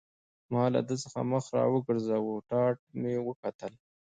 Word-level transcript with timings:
ما 0.53 0.63
له 0.73 0.81
ده 0.87 0.95
څخه 1.03 1.19
مخ 1.31 1.45
را 1.55 1.65
وګرځاوه، 1.73 2.33
ټاټ 2.49 2.77
مې 3.01 3.13
وکتل. 3.27 3.73